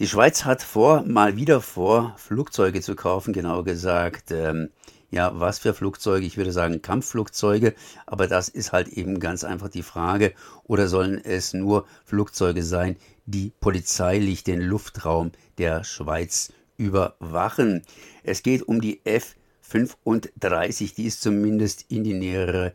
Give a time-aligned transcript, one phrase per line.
[0.00, 4.30] Die Schweiz hat vor, mal wieder vor, Flugzeuge zu kaufen, genauer gesagt.
[4.30, 4.70] Ähm,
[5.10, 6.24] ja, was für Flugzeuge?
[6.24, 7.74] Ich würde sagen Kampfflugzeuge,
[8.06, 10.32] aber das ist halt eben ganz einfach die Frage.
[10.64, 17.82] Oder sollen es nur Flugzeuge sein, die polizeilich den Luftraum der Schweiz überwachen?
[18.22, 22.72] Es geht um die F-35, die ist zumindest in die nähere,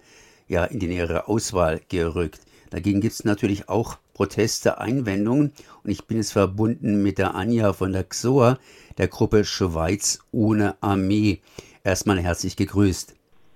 [0.48, 2.42] ja, in die nähere Auswahl gerückt.
[2.70, 5.52] Dagegen gibt es natürlich auch Proteste, Einwendungen
[5.84, 8.58] und ich bin jetzt verbunden mit der Anja von der XOA,
[8.98, 11.42] der Gruppe Schweiz ohne Armee.
[11.84, 13.14] Erstmal herzlich gegrüßt.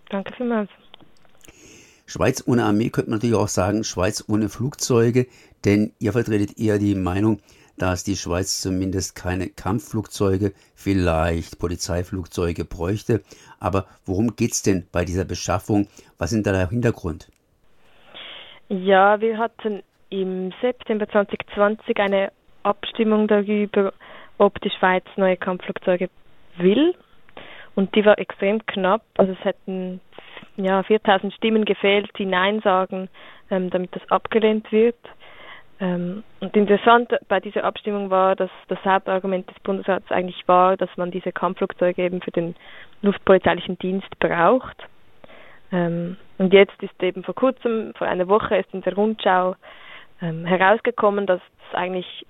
[0.09, 0.69] Danke vielmals.
[2.05, 5.27] Schweiz ohne Armee könnte man natürlich auch sagen, Schweiz ohne Flugzeuge,
[5.63, 7.39] denn ihr vertretet eher die Meinung,
[7.77, 13.21] dass die Schweiz zumindest keine Kampfflugzeuge, vielleicht Polizeiflugzeuge bräuchte.
[13.59, 15.87] Aber worum geht es denn bei dieser Beschaffung?
[16.17, 17.31] Was ist da der Hintergrund?
[18.67, 22.31] Ja, wir hatten im September 2020 eine
[22.63, 23.93] Abstimmung darüber,
[24.37, 26.09] ob die Schweiz neue Kampfflugzeuge
[26.57, 26.95] will.
[27.75, 29.03] Und die war extrem knapp.
[29.17, 30.01] Also es hätten
[30.57, 33.09] ja 4000 Stimmen gefehlt, die Nein sagen,
[33.49, 34.97] ähm, damit das abgelehnt wird.
[35.79, 40.89] Ähm, und interessant bei dieser Abstimmung war, dass das Hauptargument des Bundesrats eigentlich war, dass
[40.97, 42.55] man diese Kampfflugzeuge eben für den
[43.01, 44.77] luftpolizeilichen Dienst braucht.
[45.71, 49.55] Ähm, und jetzt ist eben vor kurzem, vor einer Woche, ist in der Rundschau
[50.21, 51.41] ähm, herausgekommen, dass
[51.73, 52.25] eigentlich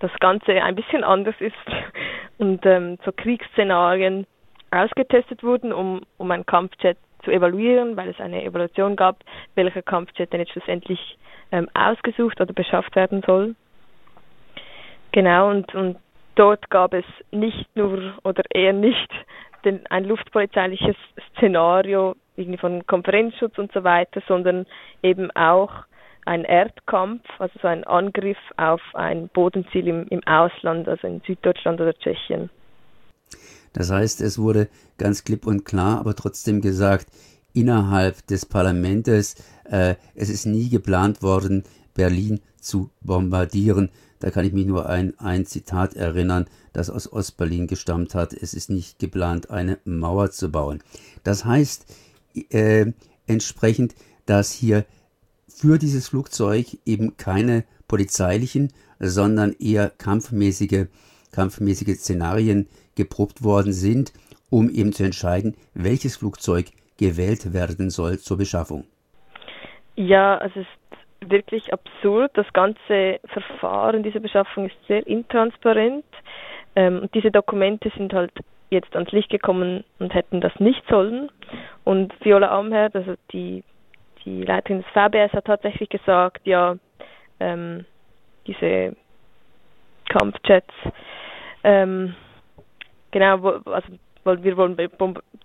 [0.00, 1.54] das Ganze ein bisschen anders ist
[2.38, 4.26] und ähm, so Kriegsszenarien
[4.70, 9.18] ausgetestet wurden, um, um ein Kampfjet zu evaluieren, weil es eine Evaluation gab,
[9.54, 11.18] welcher Kampfjet denn jetzt schlussendlich
[11.52, 13.54] ähm, ausgesucht oder beschafft werden soll.
[15.12, 15.96] Genau, und, und
[16.34, 19.10] dort gab es nicht nur oder eher nicht
[19.64, 20.96] den, ein luftpolizeiliches
[21.32, 24.66] Szenario irgendwie von Konferenzschutz und so weiter, sondern
[25.02, 25.72] eben auch
[26.26, 31.80] ein Erdkampf, also so ein Angriff auf ein Bodenziel im, im Ausland, also in Süddeutschland
[31.80, 32.50] oder Tschechien.
[33.72, 37.06] Das heißt, es wurde ganz klipp und klar, aber trotzdem gesagt,
[37.52, 43.90] innerhalb des Parlaments, äh, es ist nie geplant worden, Berlin zu bombardieren.
[44.18, 48.32] Da kann ich mich nur an ein Zitat erinnern, das aus Ostberlin gestammt hat.
[48.32, 50.82] Es ist nicht geplant, eine Mauer zu bauen.
[51.22, 51.86] Das heißt
[52.50, 52.92] äh,
[53.26, 53.94] entsprechend,
[54.26, 54.84] dass hier
[55.48, 60.86] für dieses Flugzeug eben keine polizeilichen, sondern eher kampfmäßige,
[61.32, 64.12] kampfmäßige Szenarien geprobt worden sind,
[64.50, 66.66] um eben zu entscheiden, welches Flugzeug
[66.98, 68.84] gewählt werden soll zur Beschaffung.
[69.96, 72.32] Ja, es ist wirklich absurd.
[72.34, 76.04] Das ganze Verfahren dieser Beschaffung ist sehr intransparent.
[76.74, 78.32] Ähm, diese Dokumente sind halt
[78.70, 81.30] jetzt ans Licht gekommen und hätten das nicht sollen.
[81.84, 83.62] Und Viola Amherd, also die
[84.26, 86.76] die Leiterin des VBS hat tatsächlich gesagt, ja,
[87.40, 87.86] ähm,
[88.46, 88.94] diese
[90.08, 90.72] Kampfjets,
[91.64, 92.14] ähm,
[93.12, 93.88] genau, also
[94.24, 94.76] wir wollen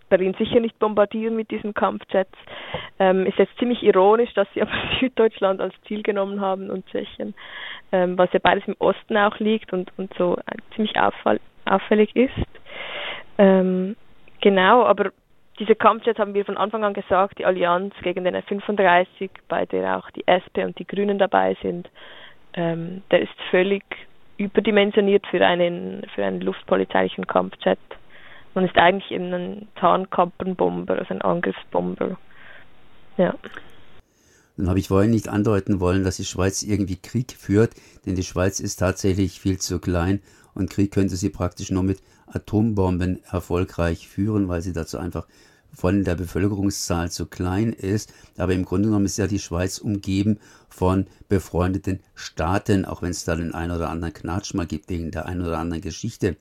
[0.09, 2.31] Berlin sicher nicht bombardieren mit diesen Kampfjets.
[2.99, 7.35] Ähm, ist jetzt ziemlich ironisch, dass sie aber Süddeutschland als Ziel genommen haben und Tschechien,
[7.91, 10.37] ähm, was ja beides im Osten auch liegt und, und so
[10.75, 12.33] ziemlich auffall, auffällig ist.
[13.37, 13.95] Ähm,
[14.41, 15.11] genau, aber
[15.61, 19.97] diese Kampfjets haben wir von Anfang an gesagt, die Allianz gegen den F-35, bei der
[19.97, 21.87] auch die SP und die Grünen dabei sind,
[22.55, 23.83] ähm, der ist völlig
[24.37, 27.77] überdimensioniert für einen, für einen luftpolizeilichen Kampfjet.
[28.55, 32.17] Man ist eigentlich eben ein Tarnkampenbomber, also ein Angriffsbomber.
[33.17, 33.35] Ja.
[34.57, 37.75] Nun habe ich vorhin nicht andeuten wollen, dass die Schweiz irgendwie Krieg führt,
[38.07, 40.21] denn die Schweiz ist tatsächlich viel zu klein
[40.55, 45.27] und Krieg könnte sie praktisch nur mit Atombomben erfolgreich führen, weil sie dazu einfach
[45.73, 48.13] von der Bevölkerungszahl zu klein ist.
[48.37, 50.39] Aber im Grunde genommen ist ja die Schweiz umgeben
[50.69, 55.11] von befreundeten Staaten, auch wenn es da den einen oder anderen Knatsch mal gibt wegen
[55.11, 56.37] der einen oder anderen Geschichte.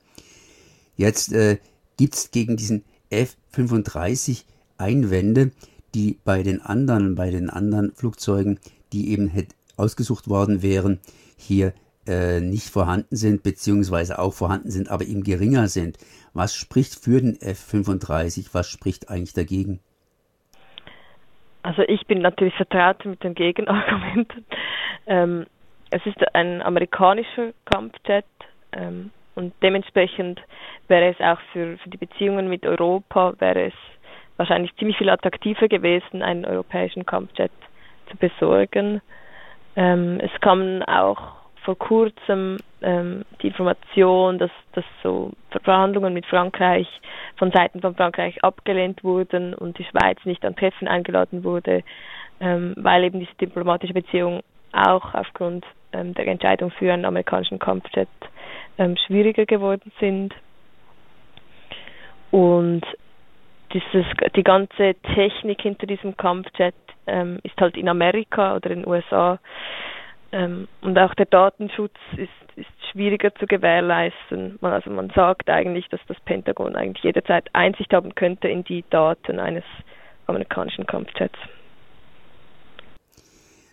[0.95, 1.57] Jetzt äh,
[1.97, 4.43] gibt es gegen diesen F-35
[4.77, 5.51] Einwände,
[5.93, 8.59] die bei den anderen, bei den anderen Flugzeugen,
[8.93, 9.31] die eben
[9.77, 10.99] ausgesucht worden wären,
[11.37, 11.73] hier
[12.07, 15.97] äh, nicht vorhanden sind, beziehungsweise auch vorhanden sind, aber eben geringer sind.
[16.33, 18.53] Was spricht für den F-35?
[18.53, 19.79] Was spricht eigentlich dagegen?
[21.63, 24.45] Also ich bin natürlich vertraut mit den Gegenargumenten.
[25.07, 25.45] Ähm,
[25.91, 28.25] es ist ein amerikanischer Kampfjet
[28.71, 30.39] ähm, und dementsprechend
[30.87, 33.73] wäre es auch für, für die Beziehungen mit Europa, wäre es
[34.37, 37.51] wahrscheinlich ziemlich viel attraktiver gewesen, einen europäischen Kampfjet
[38.09, 39.01] zu besorgen.
[39.75, 45.31] Ähm, es kamen auch vor kurzem ähm, die Information, dass, dass so
[45.63, 46.87] Verhandlungen mit Frankreich
[47.37, 51.83] von Seiten von Frankreich abgelehnt wurden und die Schweiz nicht an Treffen eingeladen wurde,
[52.39, 54.41] ähm, weil eben diese diplomatische Beziehung
[54.73, 58.09] auch aufgrund ähm, der Entscheidung für einen amerikanischen Kampfjet
[58.77, 60.33] ähm, schwieriger geworden sind.
[62.31, 62.85] Und
[63.73, 64.05] dieses,
[64.35, 66.75] die ganze Technik hinter diesem Kampfjet
[67.07, 69.39] ähm, ist halt in Amerika oder in den USA
[70.31, 74.57] ähm, und auch der Datenschutz ist, ist schwieriger zu gewährleisten.
[74.61, 78.83] Man, also man sagt eigentlich, dass das Pentagon eigentlich jederzeit Einsicht haben könnte in die
[78.89, 79.63] Daten eines
[80.27, 81.37] amerikanischen Kampfjets.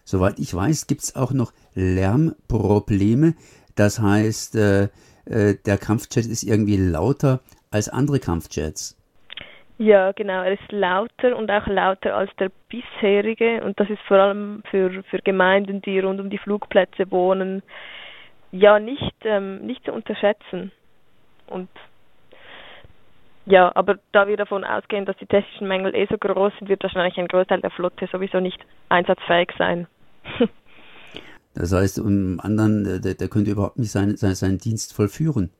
[0.04, 3.34] Soweit ich weiß, gibt es auch noch Lärmprobleme.
[3.76, 4.88] Das heißt, äh,
[5.26, 7.40] äh, der Kampfjet ist irgendwie lauter
[7.70, 8.97] als andere Kampfjets.
[9.78, 10.42] Ja, genau.
[10.42, 13.62] Er ist lauter und auch lauter als der bisherige.
[13.62, 17.62] Und das ist vor allem für, für Gemeinden, die rund um die Flugplätze wohnen,
[18.50, 20.72] ja nicht, ähm, nicht zu unterschätzen.
[21.46, 21.68] Und
[23.46, 26.82] ja, aber da wir davon ausgehen, dass die technischen Mängel eh so groß sind, wird
[26.82, 28.58] wahrscheinlich ein Großteil der Flotte sowieso nicht
[28.88, 29.86] einsatzfähig sein.
[31.54, 35.50] das heißt, um anderen, der, der könnte überhaupt nicht seinen, seinen Dienst vollführen.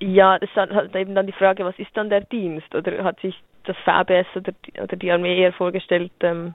[0.00, 2.72] Ja, das ist halt eben dann die Frage, was ist dann der Dienst?
[2.74, 3.34] Oder hat sich
[3.64, 6.54] das VBS oder die, oder die Armee eher vorgestellt, ähm,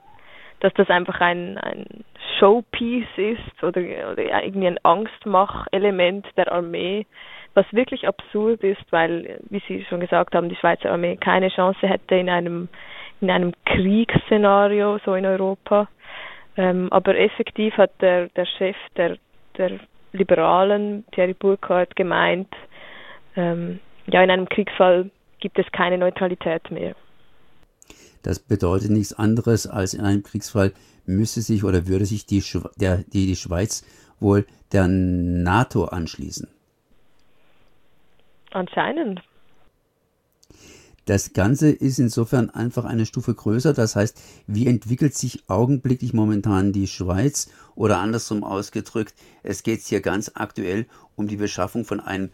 [0.60, 2.04] dass das einfach ein, ein
[2.38, 3.80] Showpiece ist oder,
[4.12, 7.06] oder irgendwie ein Angstmachelement der Armee,
[7.54, 11.86] was wirklich absurd ist, weil, wie Sie schon gesagt haben, die Schweizer Armee keine Chance
[11.86, 12.68] hätte in einem,
[13.20, 15.88] in einem Kriegsszenario so in Europa.
[16.56, 19.16] Ähm, aber effektiv hat der, der Chef der,
[19.58, 19.72] der
[20.12, 22.48] Liberalen, Thierry Burkhardt, gemeint,
[23.36, 25.10] ähm, ja, in einem Kriegsfall
[25.40, 26.94] gibt es keine Neutralität mehr.
[28.22, 30.72] Das bedeutet nichts anderes als in einem Kriegsfall
[31.06, 32.42] müsse sich oder würde sich die,
[32.76, 33.84] der, die, die Schweiz
[34.20, 36.48] wohl der NATO anschließen.
[38.52, 39.20] Anscheinend.
[41.06, 43.74] Das Ganze ist insofern einfach eine Stufe größer.
[43.74, 47.50] Das heißt, wie entwickelt sich augenblicklich momentan die Schweiz?
[47.74, 52.30] Oder andersrum ausgedrückt, es geht hier ganz aktuell um die Beschaffung von einem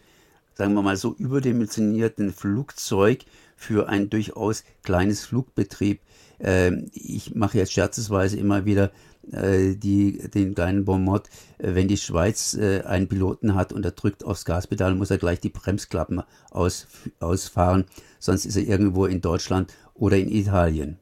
[0.61, 3.25] sagen wir mal so, überdimensionierten Flugzeug
[3.55, 6.01] für ein durchaus kleines Flugbetrieb.
[6.39, 8.91] Ähm, ich mache jetzt scherzesweise immer wieder
[9.31, 13.91] äh, die, den kleinen Bonmot, äh, wenn die Schweiz äh, einen Piloten hat und er
[13.91, 16.21] drückt aufs Gaspedal, muss er gleich die Bremsklappen
[16.51, 16.87] aus,
[17.19, 17.85] ausfahren,
[18.19, 20.99] sonst ist er irgendwo in Deutschland oder in Italien.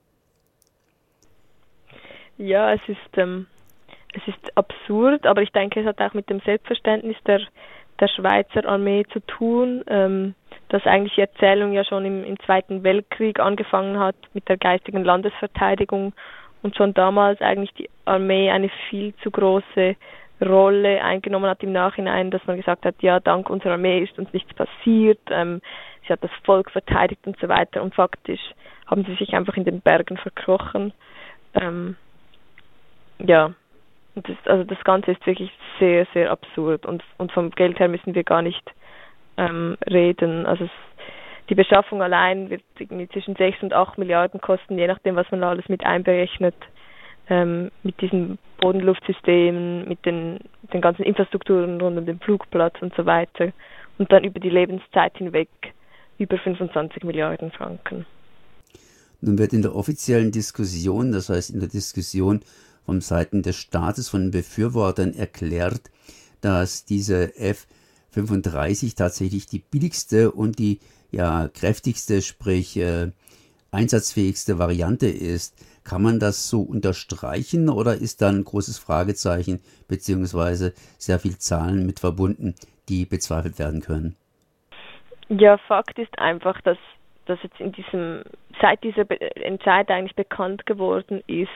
[2.37, 3.45] Ja, es ist, ähm,
[4.13, 7.41] es ist absurd, aber ich denke, es hat auch mit dem Selbstverständnis der
[7.99, 10.35] der Schweizer Armee zu tun, ähm,
[10.69, 15.03] dass eigentlich die Erzählung ja schon im, im Zweiten Weltkrieg angefangen hat mit der geistigen
[15.03, 16.13] Landesverteidigung
[16.61, 19.95] und schon damals eigentlich die Armee eine viel zu große
[20.41, 24.31] Rolle eingenommen hat im Nachhinein, dass man gesagt hat, ja, dank unserer Armee ist uns
[24.31, 25.61] nichts passiert, ähm,
[26.07, 28.41] sie hat das Volk verteidigt und so weiter und faktisch
[28.87, 30.93] haben sie sich einfach in den Bergen verkrochen.
[31.53, 31.95] Ähm,
[33.19, 33.53] ja,
[34.15, 38.15] das, also das Ganze ist wirklich sehr, sehr absurd und, und vom Geld her müssen
[38.15, 38.63] wir gar nicht
[39.37, 40.45] ähm, reden.
[40.45, 40.71] Also es,
[41.49, 42.63] die Beschaffung allein wird
[43.11, 46.55] zwischen 6 und 8 Milliarden kosten, je nachdem, was man alles mit einberechnet.
[47.31, 50.39] Ähm, mit diesen Bodenluftsystemen, mit den,
[50.73, 53.51] den ganzen Infrastrukturen rund um den Flugplatz und so weiter.
[53.99, 55.49] Und dann über die Lebenszeit hinweg
[56.17, 58.05] über 25 Milliarden Franken.
[59.21, 62.41] Nun wird in der offiziellen Diskussion, das heißt in der Diskussion
[62.89, 65.91] von Seiten des Staates, von Befürwortern erklärt,
[66.41, 70.79] dass diese F-35 tatsächlich die billigste und die
[71.11, 73.11] ja, kräftigste, sprich äh,
[73.69, 75.63] einsatzfähigste Variante ist.
[75.83, 81.85] Kann man das so unterstreichen oder ist da ein großes Fragezeichen beziehungsweise sehr viel Zahlen
[81.85, 82.55] mit verbunden,
[82.89, 84.15] die bezweifelt werden können?
[85.27, 86.79] Ja, Fakt ist einfach, dass,
[87.27, 88.23] dass jetzt in diesem,
[88.59, 89.05] seit dieser
[89.45, 91.49] Entscheid eigentlich bekannt geworden ist,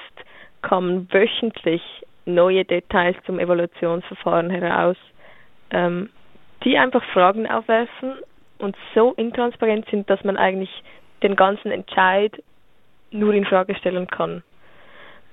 [0.63, 1.83] kommen wöchentlich
[2.25, 4.97] neue Details zum Evaluationsverfahren heraus,
[5.69, 6.09] ähm,
[6.63, 8.13] die einfach Fragen aufwerfen
[8.57, 10.71] und so intransparent sind, dass man eigentlich
[11.21, 12.41] den ganzen Entscheid
[13.11, 14.43] nur in Frage stellen kann.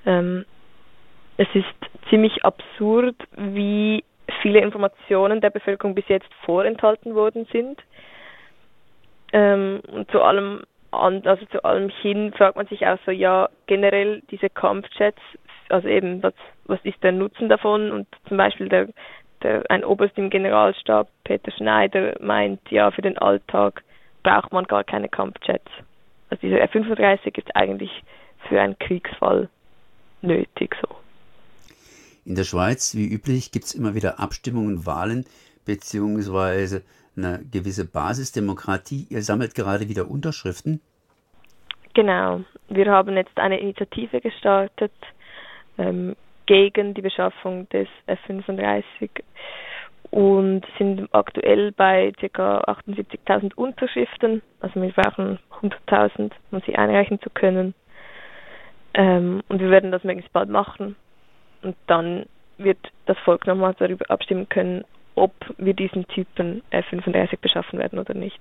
[0.05, 0.45] Ähm,
[1.37, 4.05] es ist ziemlich absurd, wie
[4.43, 7.81] viele Informationen der Bevölkerung bis jetzt vorenthalten worden sind.
[9.33, 13.49] Ähm, und zu allem und also zu allem hin fragt man sich auch so, ja,
[13.67, 15.21] generell diese Kampfjets,
[15.69, 17.93] also eben, was, was ist der Nutzen davon?
[17.93, 18.89] Und zum Beispiel der,
[19.43, 23.85] der, ein Oberst im Generalstab, Peter Schneider, meint, ja, für den Alltag
[24.23, 25.71] braucht man gar keine Kampfjets.
[26.29, 27.91] Also dieser F-35 ist eigentlich
[28.49, 29.49] für einen Kriegsfall
[30.23, 30.89] nötig so.
[32.25, 35.25] In der Schweiz, wie üblich, gibt es immer wieder Abstimmungen, Wahlen,
[35.65, 36.83] beziehungsweise
[37.17, 39.07] eine gewisse Basisdemokratie.
[39.11, 40.81] Ihr sammelt gerade wieder Unterschriften.
[41.95, 42.43] Genau.
[42.69, 44.93] Wir haben jetzt eine Initiative gestartet
[45.79, 46.15] ähm,
[46.47, 49.11] gegen die Beschaffung des F-35
[50.11, 52.61] und sind aktuell bei ca.
[52.63, 54.43] 78.000 Unterschriften.
[54.61, 57.75] Also wir brauchen 100.000, um sie einreichen zu können.
[58.95, 60.97] Ähm, und wir werden das möglichst bald machen.
[61.63, 62.27] Und dann
[62.59, 68.15] wird das Volk nochmal darüber abstimmen können, ob wir diesen Typen F-35 beschaffen werden oder
[68.15, 68.41] nicht.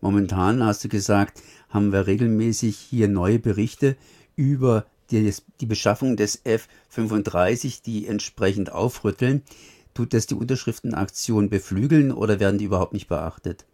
[0.00, 3.96] Momentan, hast du gesagt, haben wir regelmäßig hier neue Berichte
[4.36, 9.42] über die, die Beschaffung des F-35, die entsprechend aufrütteln.
[9.94, 13.64] Tut das die Unterschriftenaktion beflügeln oder werden die überhaupt nicht beachtet?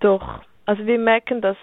[0.00, 1.56] Doch, also wir merken, dass,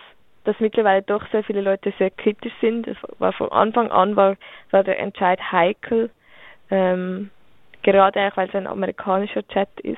[0.46, 2.88] dass mittlerweile doch sehr viele Leute sehr kritisch sind.
[2.88, 4.38] Es war von Anfang an war,
[4.72, 6.10] war der Entscheid heikel,
[6.70, 7.32] ähm,
[7.88, 9.98] gerade auch weil es ein amerikanischer Chat ist.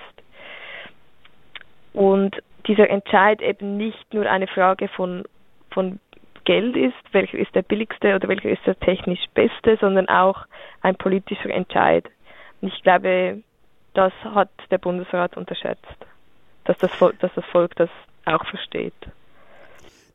[1.94, 2.36] Und
[2.68, 5.24] dieser Entscheid eben nicht nur eine Frage von,
[5.72, 6.00] von
[6.46, 10.46] Geld ist, welcher ist der billigste oder welcher ist der technisch beste, sondern auch
[10.82, 12.06] ein politischer Entscheid.
[12.62, 13.42] Und ich glaube,
[13.96, 15.98] das hat der Bundesrat unterschätzt,
[16.66, 17.90] dass das, Volk, dass das Volk das
[18.26, 18.94] auch versteht.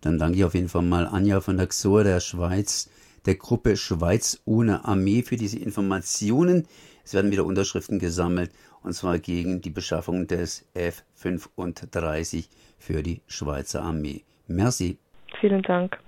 [0.00, 2.88] Dann danke ich auf jeden Fall mal Anja von der XOR der Schweiz,
[3.26, 6.68] der Gruppe Schweiz ohne Armee für diese Informationen.
[7.04, 8.50] Es werden wieder Unterschriften gesammelt
[8.82, 14.22] und zwar gegen die Beschaffung des F-35 für die Schweizer Armee.
[14.46, 14.98] Merci.
[15.40, 15.98] Vielen Dank.